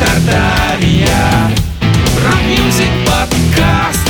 Тартария. 0.00 1.50
Rock 2.24 2.52
music 2.52 2.88
подкаст. 3.06 4.08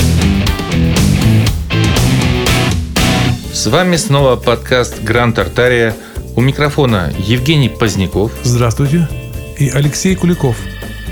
С 3.53 3.67
вами 3.67 3.97
снова 3.97 4.37
подкаст 4.37 5.03
Гранд 5.03 5.37
Тартария. 5.37 5.97
У 6.37 6.41
микрофона 6.41 7.13
Евгений 7.19 7.69
Поздняков. 7.69 8.31
Здравствуйте. 8.45 9.09
И 9.59 9.69
Алексей 9.69 10.15
Куликов. 10.15 10.57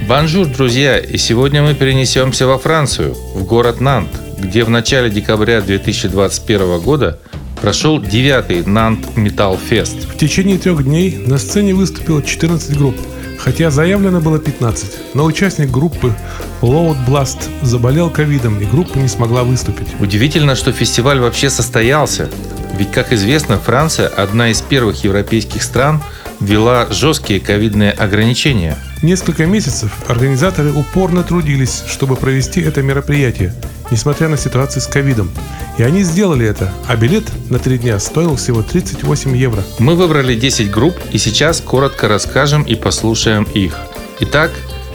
Bonjour, 0.07 0.47
друзья! 0.47 0.99
И 0.99 1.19
сегодня 1.19 1.63
мы 1.63 1.75
перенесемся 1.75 2.47
во 2.47 2.57
Францию, 2.57 3.15
в 3.35 3.45
город 3.45 3.81
Нант, 3.81 4.09
где 4.39 4.63
в 4.63 4.71
начале 4.71 5.11
декабря 5.11 5.61
2021 5.61 6.81
года 6.81 7.19
прошел 7.61 8.01
девятый 8.01 8.65
Nantes 8.65 9.17
Metal 9.17 9.59
Fest. 9.59 10.05
В 10.05 10.17
течение 10.17 10.59
трех 10.59 10.85
дней 10.85 11.17
на 11.27 11.39
сцене 11.39 11.75
выступило 11.75 12.23
14 12.23 12.77
групп, 12.77 12.97
хотя 13.39 13.71
заявлено 13.71 14.21
было 14.21 14.39
15. 14.39 15.15
Но 15.15 15.25
участник 15.25 15.71
группы 15.71 16.15
Load 16.63 16.97
Blast 17.07 17.49
заболел 17.63 18.11
ковидом, 18.11 18.61
и 18.61 18.65
группа 18.65 18.99
не 18.99 19.09
смогла 19.09 19.45
выступить. 19.45 19.89
Удивительно, 20.01 20.55
что 20.55 20.73
фестиваль 20.73 21.21
вообще 21.21 21.51
состоялся. 21.51 22.29
Ведь, 22.77 22.93
как 22.93 23.13
известно, 23.13 23.59
Франция– 23.59 24.09
одна 24.17 24.51
из 24.51 24.61
первых 24.61 25.03
европейских 25.03 25.63
стран, 25.63 26.03
ввела 26.41 26.87
жесткие 26.91 27.41
ковидные 27.41 27.91
ограничения. 27.91 28.77
Несколько 29.03 29.47
месяцев 29.47 29.93
организаторы 30.07 30.73
упорно 30.73 31.23
трудились, 31.23 31.83
чтобы 31.89 32.17
провести 32.17 32.61
это 32.61 32.83
мероприятие, 32.83 33.55
несмотря 33.91 34.29
на 34.29 34.37
ситуацию 34.37 34.83
с 34.83 34.87
ковидом. 34.87 35.31
И 35.79 35.83
они 35.83 36.03
сделали 36.03 36.47
это, 36.47 36.73
а 36.87 36.97
билет 36.97 37.25
на 37.51 37.59
три 37.59 37.79
дня 37.79 37.99
стоил 37.99 38.37
всего 38.37 38.63
38 38.63 39.37
евро. 39.37 39.63
Мы 39.79 39.95
выбрали 39.95 40.35
10 40.35 40.71
групп 40.71 40.95
и 41.13 41.19
сейчас 41.19 41.61
коротко 41.61 42.09
расскажем 42.09 42.63
и 42.63 42.75
послушаем 42.75 43.45
их. 43.55 43.77
Итак, 44.21 44.51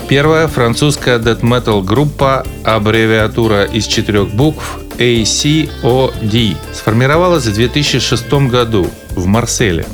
первая 0.08 0.48
французская 0.48 1.20
death 1.20 1.42
metal 1.42 1.84
группа, 1.84 2.46
аббревиатура 2.64 3.64
из 3.64 3.86
четырех 3.86 4.30
букв 4.30 4.80
ACOD, 4.98 6.58
сформировалась 6.74 7.46
в 7.46 7.54
2006 7.54 8.34
году 8.50 8.88
в 9.16 9.26
Марселе. 9.26 9.86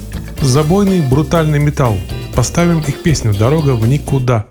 Забойный 0.41 1.01
брутальный 1.01 1.59
металл. 1.59 1.97
Поставим 2.35 2.79
их 2.79 3.01
песню 3.03 3.33
«Дорога 3.33 3.71
в 3.71 3.87
никуда». 3.87 4.45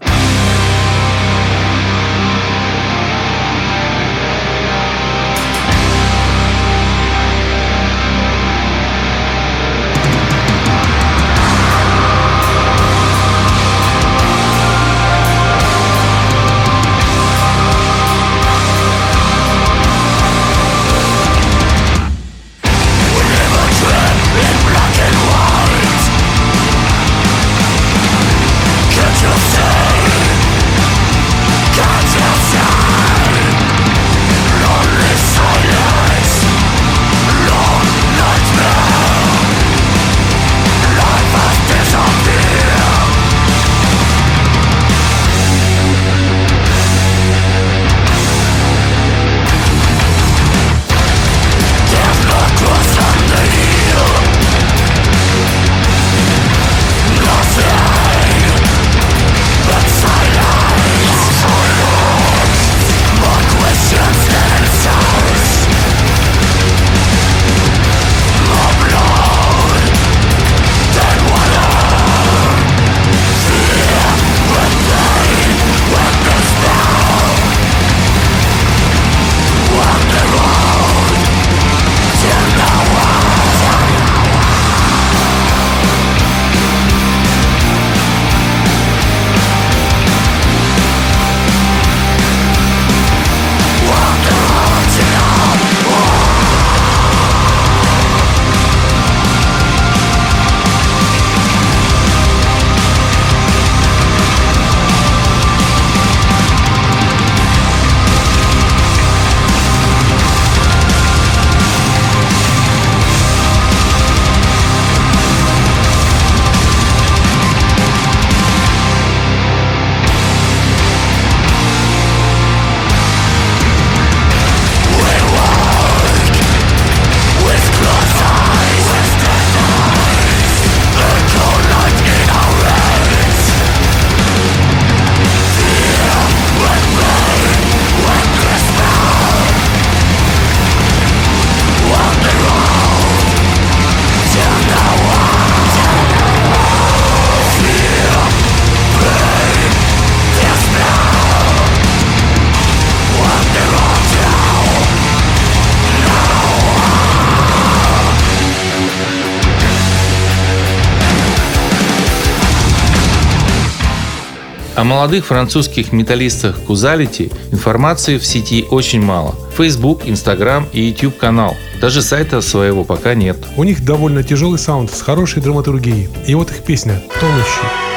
Молодых 164.89 165.27
французских 165.27 165.93
металлистах 165.93 166.59
Кузалити 166.63 167.31
информации 167.53 168.19
в 168.19 168.27
сети 168.27 168.65
очень 168.71 169.03
мало. 169.03 169.35
Facebook, 169.57 170.07
Instagram 170.07 170.67
и 170.73 170.81
YouTube 170.81 171.19
канал. 171.19 171.55
Даже 171.81 172.03
сайта 172.03 172.41
своего 172.41 172.85
пока 172.85 173.15
нет. 173.15 173.37
У 173.57 173.65
них 173.65 173.85
довольно 173.85 174.23
тяжелый 174.23 174.59
саунд 174.59 174.91
с 174.91 175.03
хорошей 175.03 175.43
драматургией. 175.43 176.09
И 176.27 176.35
вот 176.35 176.51
их 176.51 176.65
песня 176.65 177.03
«Тонущий». 177.21 177.88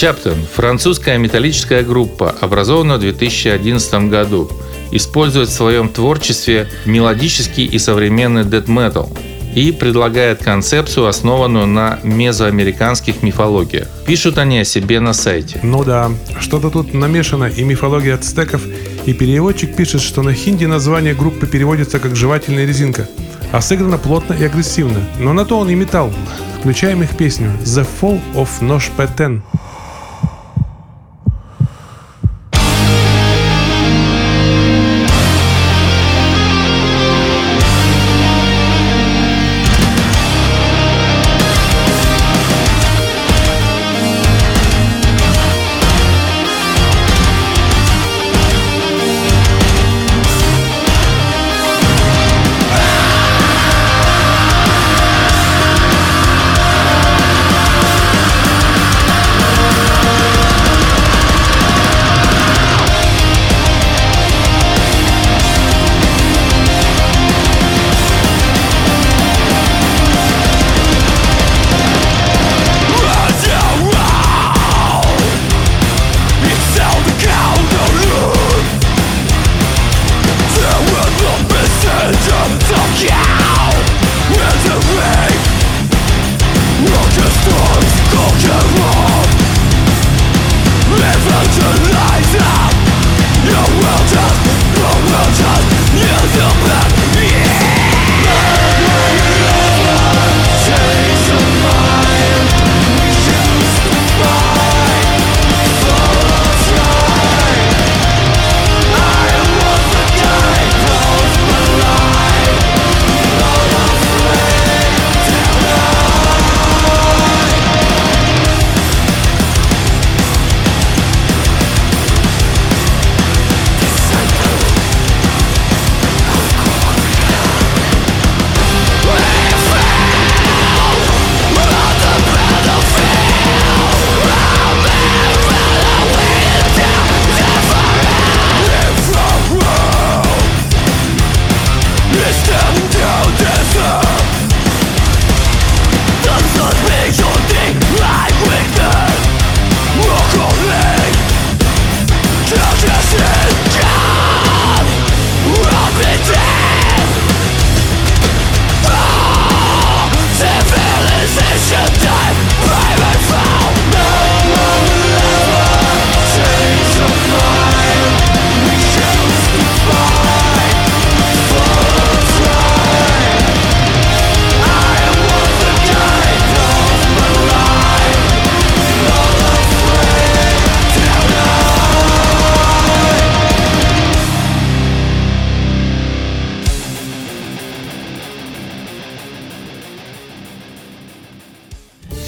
Чаптон– 0.00 0.38
французская 0.54 1.18
металлическая 1.18 1.82
группа, 1.82 2.34
образована 2.40 2.96
в 2.96 3.00
2011 3.00 4.08
году. 4.08 4.50
Использует 4.92 5.50
в 5.50 5.52
своем 5.52 5.90
творчестве 5.90 6.70
мелодический 6.86 7.66
и 7.66 7.78
современный 7.78 8.44
дэт 8.44 8.66
метал 8.66 9.10
и 9.54 9.72
предлагает 9.72 10.42
концепцию, 10.42 11.06
основанную 11.06 11.66
на 11.66 11.98
мезоамериканских 12.02 13.22
мифологиях. 13.22 13.88
Пишут 14.06 14.38
они 14.38 14.60
о 14.60 14.64
себе 14.64 15.00
на 15.00 15.12
сайте. 15.12 15.60
Ну 15.62 15.84
да, 15.84 16.10
что-то 16.40 16.70
тут 16.70 16.94
намешано 16.94 17.44
и 17.44 17.62
мифология 17.62 18.14
ацтеков, 18.14 18.62
и 19.04 19.12
переводчик 19.12 19.76
пишет, 19.76 20.00
что 20.00 20.22
на 20.22 20.32
хинди 20.32 20.64
название 20.64 21.12
группы 21.12 21.46
переводится 21.46 21.98
как 21.98 22.16
«жевательная 22.16 22.64
резинка», 22.64 23.06
а 23.52 23.60
сыграно 23.60 23.98
плотно 23.98 24.32
и 24.32 24.44
агрессивно. 24.44 25.06
Но 25.18 25.34
на 25.34 25.44
то 25.44 25.58
он 25.58 25.68
и 25.68 25.74
металл. 25.74 26.10
Включаем 26.58 27.02
их 27.02 27.18
песню 27.18 27.52
«The 27.64 27.86
Fall 28.00 28.18
of 28.34 28.48
Nosh 28.62 28.88
Peten». 28.96 29.42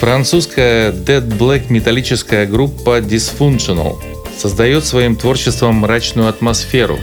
Французская 0.03 0.91
Dead 0.91 1.25
Black 1.39 1.67
металлическая 1.69 2.45
группа 2.45 2.99
Dysfunctional 2.99 3.99
создает 4.37 4.85
своим 4.85 5.15
творчеством 5.15 5.77
мрачную 5.77 6.29
атмосферу. 6.29 6.99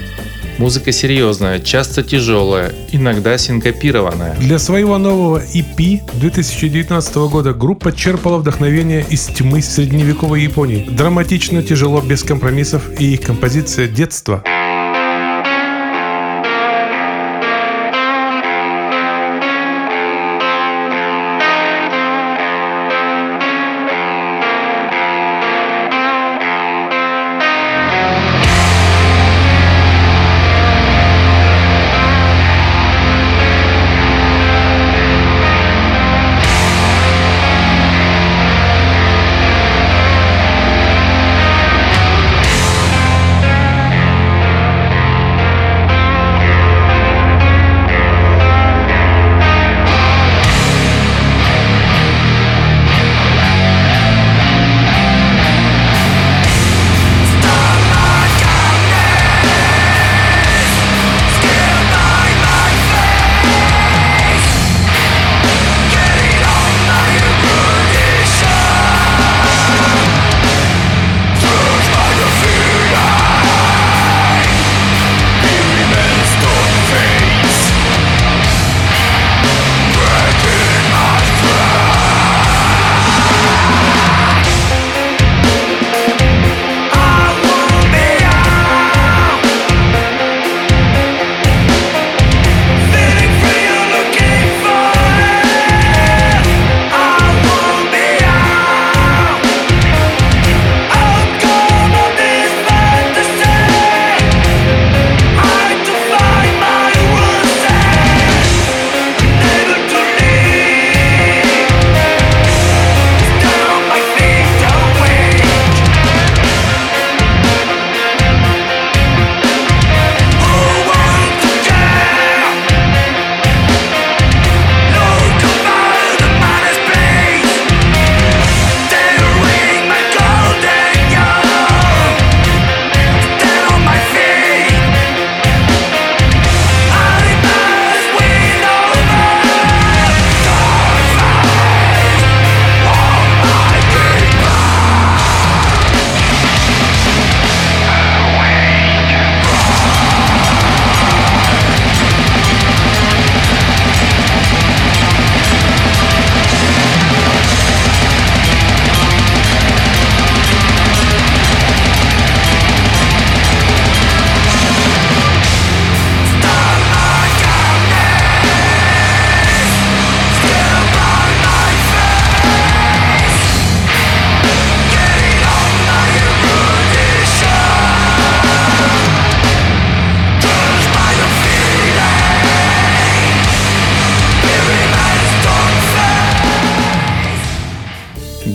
Музыка 0.57 0.91
серьезная, 0.91 1.59
часто 1.59 2.03
тяжелая, 2.03 2.73
иногда 2.91 3.37
синкопированная. 3.37 4.35
Для 4.35 4.59
своего 4.59 4.97
нового 4.97 5.41
EP 5.41 6.01
2019 6.15 7.15
года 7.31 7.53
группа 7.53 7.93
черпала 7.93 8.39
вдохновение 8.39 9.05
из 9.09 9.27
тьмы 9.27 9.61
средневековой 9.61 10.41
Японии. 10.41 10.85
Драматично, 10.89 11.63
тяжело, 11.63 12.01
без 12.01 12.23
компромиссов 12.23 12.99
и 12.99 13.13
их 13.13 13.21
композиция 13.21 13.87
«Детство». 13.87 14.43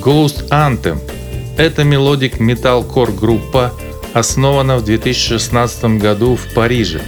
Ghost 0.04 0.50
Anthem– 0.50 0.98
это 1.56 1.82
melodic 1.82 2.38
metalcore 2.38 3.10
группа, 3.10 3.72
основана 4.12 4.76
в 4.76 4.84
2016 4.84 5.98
году 5.98 6.36
в 6.36 6.52
Париже, 6.52 7.00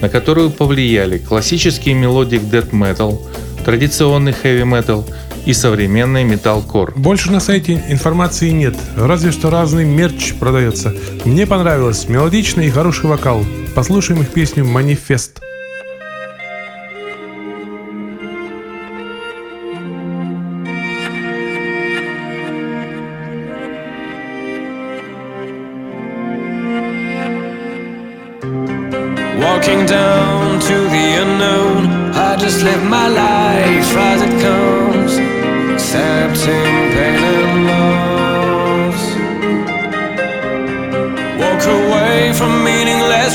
на 0.00 0.08
которую 0.08 0.50
повлияли 0.50 1.18
классический 1.18 1.92
melodic 1.92 2.42
death 2.42 2.70
metal, 2.70 3.18
традиционный 3.64 4.30
heavy 4.30 4.62
metal 4.62 5.04
и 5.44 5.52
современный 5.52 6.22
металкор. 6.22 6.92
Больше 6.94 7.32
на 7.32 7.40
сайте 7.40 7.82
информации 7.88 8.50
нет, 8.50 8.76
разве 8.96 9.32
что 9.32 9.50
разный 9.50 9.84
мерч 9.84 10.34
продается. 10.34 10.94
Мне 11.24 11.48
понравилось, 11.48 12.08
мелодичный 12.08 12.68
и 12.68 12.70
хороший 12.70 13.06
вокал. 13.06 13.44
Послушаем 13.74 14.22
их 14.22 14.28
песню 14.28 14.64
«Манифест». 14.64 15.40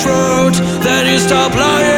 Meaningless 0.02 0.06
roads, 0.06 0.60
then 0.84 1.12
you 1.12 1.20
stop 1.20 1.54
lying 1.54 1.91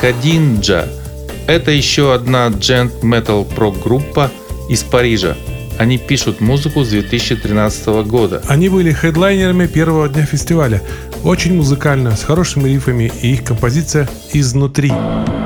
Кадинджа– 0.00 0.86
это 1.48 1.72
еще 1.72 2.14
одна 2.14 2.48
джент 2.48 3.02
метал 3.02 3.44
прок 3.44 3.82
группа 3.82 4.30
из 4.68 4.84
Парижа. 4.84 5.36
Они 5.76 5.98
пишут 5.98 6.40
музыку 6.40 6.84
с 6.84 6.90
2013 6.90 7.86
года. 8.06 8.40
Они 8.48 8.68
были 8.68 8.92
хедлайнерами 8.92 9.66
первого 9.66 10.08
дня 10.08 10.24
фестиваля. 10.24 10.82
Очень 11.24 11.56
музыкально, 11.56 12.16
с 12.16 12.22
хорошими 12.22 12.68
рифами 12.68 13.10
и 13.22 13.32
их 13.32 13.44
композиция 13.44 14.08
«Изнутри». 14.32 14.90
Thank 14.90 15.37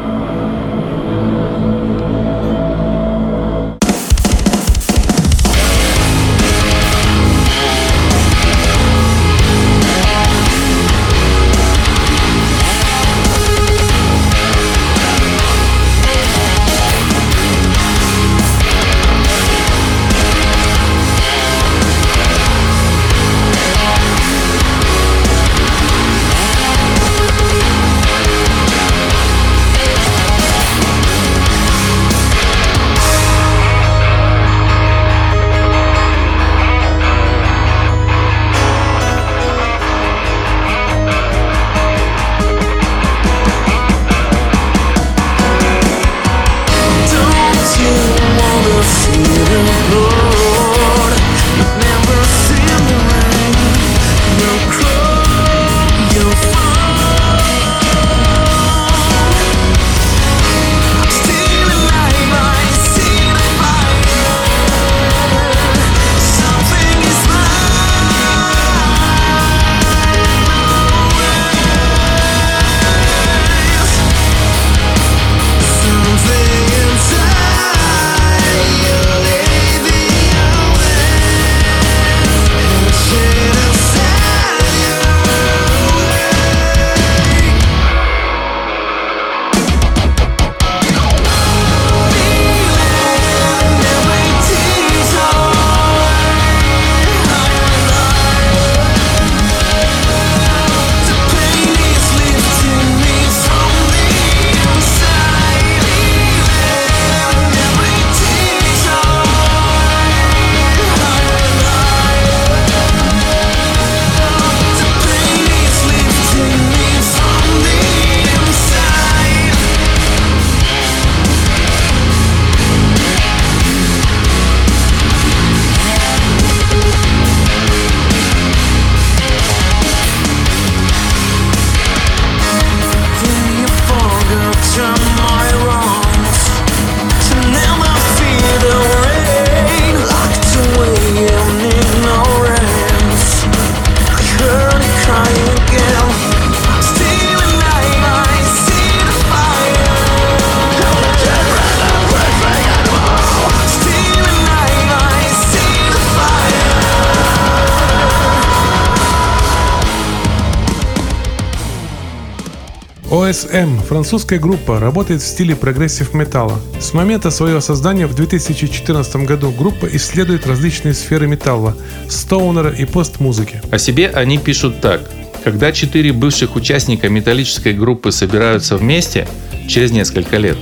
MSM– 163.32 163.82
французская 163.88 164.38
группа, 164.38 164.78
работает 164.78 165.22
в 165.22 165.26
стиле 165.26 165.56
progressive 165.56 166.12
металла. 166.12 166.60
С 166.78 166.92
момента 166.92 167.30
своего 167.30 167.62
создания 167.62 168.06
в 168.06 168.14
2014 168.14 169.16
году 169.24 169.50
группа 169.50 169.86
исследует 169.86 170.46
различные 170.46 170.92
сферы 170.92 171.26
металла, 171.26 171.74
стоунера 172.10 172.68
и 172.68 172.84
пост-музыки. 172.84 173.62
О 173.70 173.78
себе 173.78 174.10
они 174.10 174.36
пишут 174.36 174.82
так. 174.82 175.08
Когда 175.44 175.72
четыре 175.72 176.12
бывших 176.12 176.56
участника 176.56 177.08
металлической 177.08 177.72
группы 177.72 178.12
собираются 178.12 178.76
вместе 178.76 179.26
через 179.66 179.92
несколько 179.92 180.36
лет, 180.36 180.58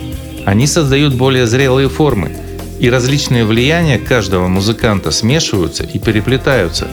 они 0.46 0.68
создают 0.68 1.14
более 1.14 1.46
зрелые 1.46 1.88
формы, 1.88 2.30
и 2.78 2.88
различные 2.88 3.44
влияния 3.44 3.98
каждого 3.98 4.46
музыканта 4.46 5.10
смешиваются 5.10 5.82
и 5.82 5.98
переплетаются. 5.98 6.86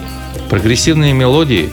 Прогрессивные 0.50 1.12
мелодии 1.12 1.68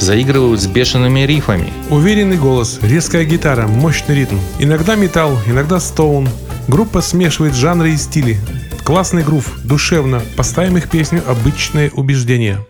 заигрывают 0.00 0.60
с 0.60 0.66
бешеными 0.66 1.20
рифами. 1.20 1.72
Уверенный 1.90 2.36
голос, 2.36 2.78
резкая 2.82 3.24
гитара, 3.24 3.66
мощный 3.66 4.14
ритм. 4.14 4.36
Иногда 4.58 4.94
металл, 4.94 5.38
иногда 5.46 5.80
стоун. 5.80 6.28
Группа 6.68 7.00
смешивает 7.00 7.54
жанры 7.54 7.92
и 7.92 7.96
стили. 7.96 8.38
Классный 8.84 9.22
грув, 9.22 9.58
душевно. 9.64 10.22
Поставим 10.36 10.76
их 10.76 10.88
песню 10.88 11.22
«Обычное 11.26 11.90
убеждение». 11.94 12.67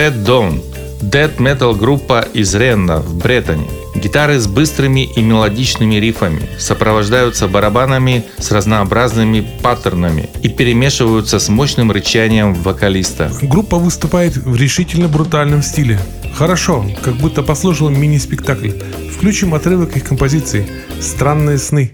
Red 0.00 0.24
Dawn– 0.24 0.62
metal 1.38 1.76
группа 1.76 2.26
из 2.32 2.54
Ренна 2.54 3.00
в 3.00 3.18
Бреттани. 3.18 3.68
Гитары 3.94 4.38
с 4.38 4.46
быстрыми 4.46 5.04
и 5.04 5.20
мелодичными 5.20 5.96
рифами 5.96 6.40
сопровождаются 6.58 7.48
барабанами 7.48 8.24
с 8.38 8.50
разнообразными 8.50 9.46
паттернами 9.62 10.30
и 10.42 10.48
перемешиваются 10.48 11.38
с 11.38 11.50
мощным 11.50 11.92
рычанием 11.92 12.54
вокалиста. 12.54 13.30
Группа 13.42 13.76
выступает 13.76 14.38
в 14.38 14.56
решительно 14.56 15.06
брутальном 15.06 15.62
стиле. 15.62 16.00
Хорошо, 16.34 16.82
как 17.04 17.16
будто 17.16 17.42
послушал 17.42 17.90
мини-спектакль. 17.90 18.70
Включим 19.14 19.52
отрывок 19.52 19.98
их 19.98 20.04
композиции 20.04 20.66
«Странные 20.98 21.58
сны». 21.58 21.92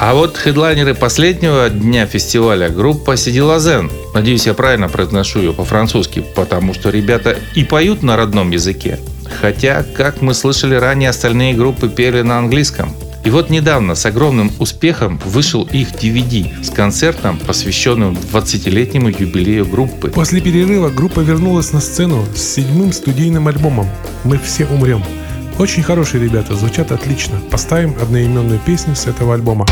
А 0.00 0.14
вот 0.14 0.36
хедлайнеры 0.36 0.94
последнего 0.94 1.68
дня 1.68 2.06
фестиваля 2.06 2.68
группа 2.68 3.16
Сидилазен. 3.16 3.90
Надеюсь, 4.14 4.46
я 4.46 4.54
правильно 4.54 4.88
произношу 4.88 5.40
ее 5.40 5.52
по-французски, 5.52 6.24
потому 6.36 6.72
что 6.72 6.90
ребята 6.90 7.36
и 7.56 7.64
поют 7.64 8.04
на 8.04 8.16
родном 8.16 8.50
языке. 8.52 9.00
Хотя, 9.40 9.82
как 9.82 10.22
мы 10.22 10.34
слышали 10.34 10.76
ранее, 10.76 11.10
остальные 11.10 11.54
группы 11.54 11.88
пели 11.88 12.22
на 12.22 12.38
английском. 12.38 12.94
И 13.24 13.30
вот 13.30 13.50
недавно 13.50 13.96
с 13.96 14.06
огромным 14.06 14.52
успехом 14.60 15.20
вышел 15.24 15.64
их 15.64 15.90
DVD 15.90 16.62
с 16.62 16.70
концертом, 16.70 17.36
посвященным 17.36 18.16
20-летнему 18.32 19.08
юбилею 19.08 19.66
группы. 19.66 20.10
После 20.10 20.40
перерыва 20.40 20.90
группа 20.90 21.18
вернулась 21.20 21.72
на 21.72 21.80
сцену 21.80 22.24
с 22.36 22.40
седьмым 22.40 22.92
студийным 22.92 23.48
альбомом 23.48 23.88
«Мы 24.22 24.38
все 24.38 24.64
умрем». 24.66 25.02
Очень 25.58 25.82
хорошие 25.82 26.22
ребята, 26.22 26.54
звучат 26.54 26.92
отлично. 26.92 27.40
Поставим 27.50 27.96
одноименную 28.00 28.60
песню 28.60 28.94
с 28.94 29.08
этого 29.08 29.34
альбома. 29.34 29.66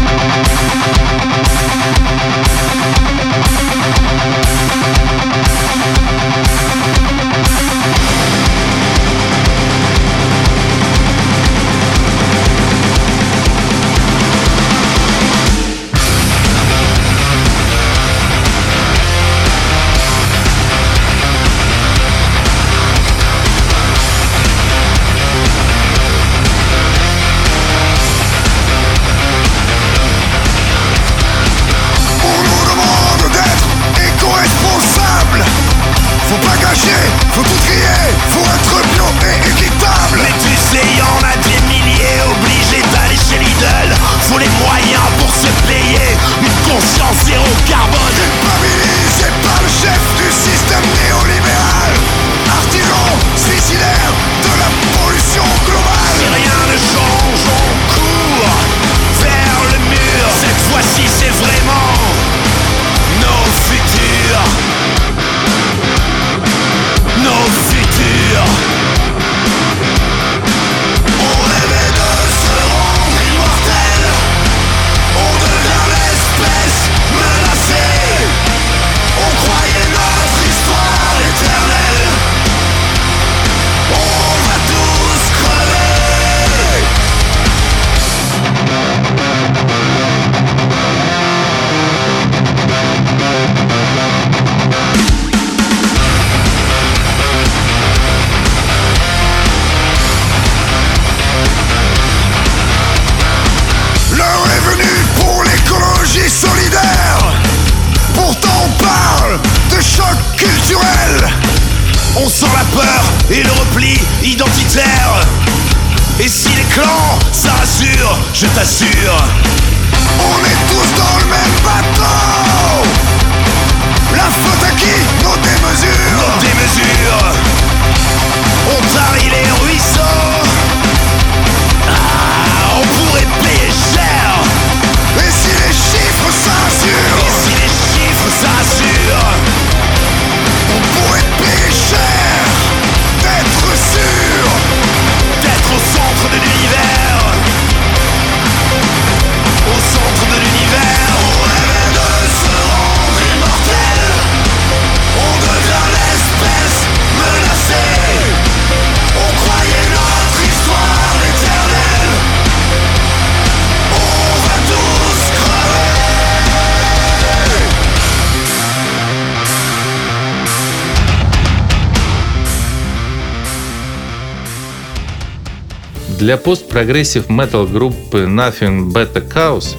Для 176.18 176.38
пост-прогрессив 176.38 177.29
метал 177.29 177.66
группы 177.66 178.20
Nothing 178.20 178.90
But 178.90 179.16
a 179.16 179.20
Chaos 179.20 179.76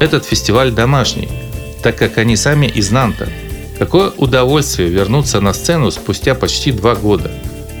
этот 0.00 0.24
фестиваль 0.24 0.72
домашний, 0.72 1.28
так 1.82 1.96
как 1.96 2.16
они 2.16 2.36
сами 2.36 2.66
из 2.66 2.90
Нанта. 2.90 3.28
Какое 3.78 4.10
удовольствие 4.16 4.88
вернуться 4.88 5.42
на 5.42 5.52
сцену 5.52 5.90
спустя 5.90 6.34
почти 6.34 6.72
два 6.72 6.94
года. 6.94 7.30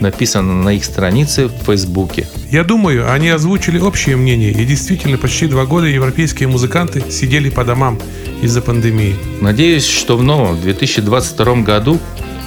Написано 0.00 0.62
на 0.62 0.74
их 0.74 0.84
странице 0.84 1.46
в 1.46 1.64
Фейсбуке. 1.64 2.26
Я 2.50 2.62
думаю, 2.62 3.10
они 3.10 3.30
озвучили 3.30 3.78
общее 3.78 4.16
мнение, 4.16 4.52
и 4.52 4.66
действительно 4.66 5.16
почти 5.16 5.46
два 5.46 5.64
года 5.64 5.86
европейские 5.86 6.48
музыканты 6.48 7.02
сидели 7.10 7.48
по 7.48 7.64
домам 7.64 7.98
из-за 8.42 8.60
пандемии. 8.60 9.16
Надеюсь, 9.40 9.86
что 9.86 10.18
в 10.18 10.22
новом 10.22 10.60
2022 10.60 11.62
году 11.62 11.98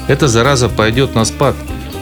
эта 0.08 0.28
зараза 0.28 0.70
пойдет 0.70 1.16
на 1.16 1.26
спад, 1.26 1.56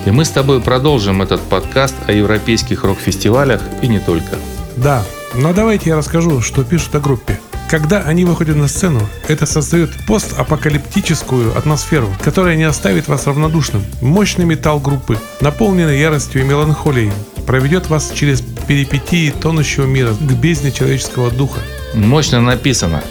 и 0.06 0.12
мы 0.12 0.24
с 0.24 0.30
тобой 0.30 0.62
продолжим 0.62 1.22
этот 1.22 1.42
подкаст 1.42 1.96
о 2.08 2.12
европейских 2.12 2.84
рок-фестивалях 2.84 3.62
и 3.82 3.88
не 3.88 4.00
только. 4.00 4.38
Да, 4.78 5.04
но 5.34 5.52
давайте 5.54 5.90
я 5.90 5.98
расскажу, 5.98 6.42
что 6.42 6.64
пишут 6.64 6.96
о 6.96 7.00
группе. 7.00 7.40
Когда 7.70 8.02
они 8.04 8.26
выходят 8.26 8.56
на 8.56 8.68
сцену, 8.68 9.02
это 9.28 9.48
создает 9.48 9.90
постапокалиптическую 10.06 11.58
атмосферу, 11.58 12.08
которая 12.24 12.56
не 12.56 12.64
оставит 12.64 13.08
вас 13.08 13.26
равнодушным. 13.26 13.84
Мощный 14.02 14.46
металл 14.46 14.80
группы, 14.80 15.18
наполненный 15.42 16.00
яростью 16.00 16.42
и 16.42 16.46
меланхолией, 16.46 17.12
проведет 17.48 17.90
вас 17.90 18.12
через 18.14 18.42
перипетии 18.68 19.32
тонущего 19.32 19.86
мира 19.86 20.12
к 20.14 20.32
бездне 20.34 20.72
человеческого 20.72 21.32
духа. 21.32 21.60
Мощно 21.96 22.40
написано. 22.40 23.04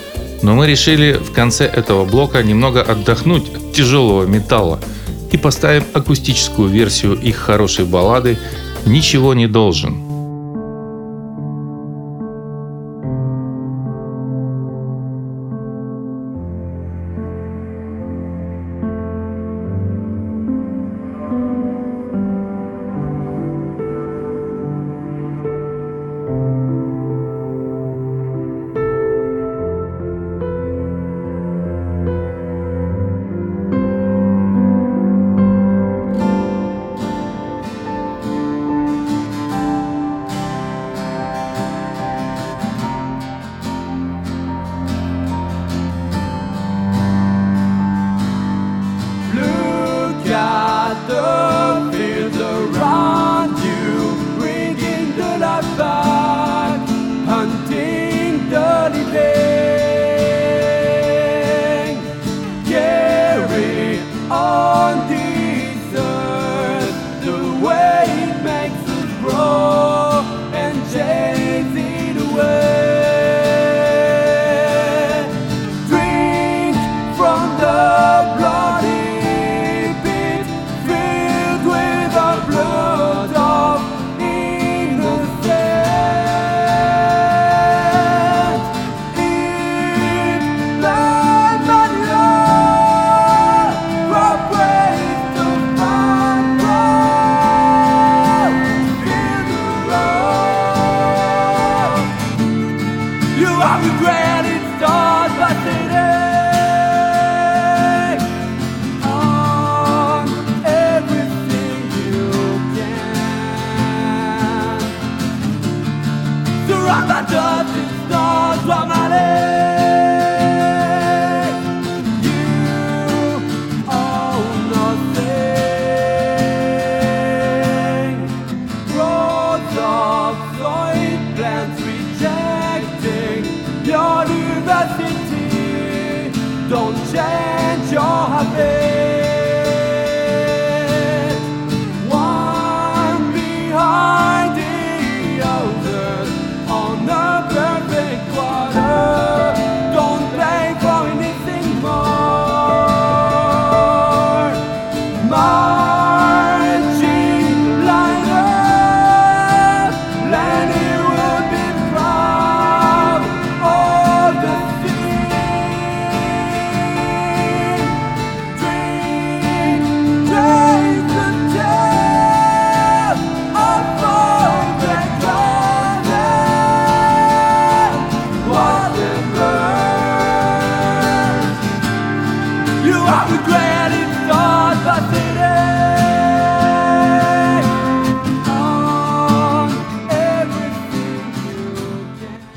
Но 0.43 0.55
мы 0.55 0.67
решили 0.69 1.15
в 1.15 1.33
конце 1.33 1.65
этого 1.65 2.05
блока 2.05 2.43
немного 2.43 2.83
отдохнуть 2.83 3.49
от 3.55 3.73
тяжелого 3.73 4.25
металла 4.25 4.79
и 5.35 5.37
поставим 5.37 5.83
акустическую 5.93 6.69
версию 6.69 7.21
их 7.21 7.35
хорошей 7.35 7.85
баллады 7.85 8.39
«Ничего 8.87 9.35
не 9.35 9.49
должен». 9.49 10.04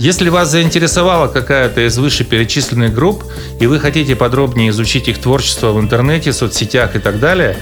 Если 0.07 0.29
вас 0.29 0.49
заинтересовала 0.49 1.27
какая-то 1.27 1.85
из 1.85 1.97
вышеперечисленных 1.97 2.93
групп, 2.93 3.25
и 3.59 3.67
вы 3.67 3.77
хотите 3.77 4.15
подробнее 4.15 4.69
изучить 4.69 5.09
их 5.09 5.17
творчество 5.17 5.73
в 5.73 5.81
интернете, 5.81 6.31
соцсетях 6.31 6.95
и 6.95 6.99
так 6.99 7.19
далее, 7.19 7.57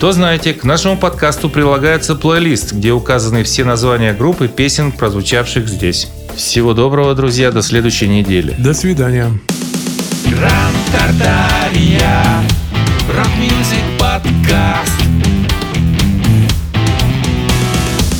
то 0.00 0.10
знайте, 0.10 0.54
к 0.54 0.64
нашему 0.64 0.96
подкасту 0.96 1.48
прилагается 1.48 2.16
плейлист, 2.16 2.72
где 2.72 2.90
указаны 2.90 3.44
все 3.44 3.62
названия 3.62 4.12
групп 4.12 4.42
и 4.42 4.48
песен, 4.48 4.90
прозвучавших 4.90 5.68
здесь. 5.68 6.08
Всего 6.34 6.74
доброго, 6.74 7.14
друзья, 7.14 7.52
до 7.52 7.62
следующей 7.62 8.08
недели. 8.08 8.56
До 8.58 8.74
свидания. 8.74 9.30
Гранд 10.26 10.76
Тартария, 10.90 12.24
rock 13.16 13.53
music 13.53 14.00
подкаст. 14.00 15.00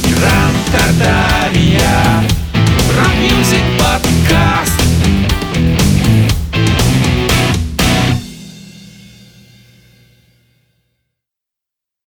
Гранд 0.05 0.59
Тартария, 0.71 2.25
Рок-мюзик 2.96 3.64
подкаст 3.78 4.84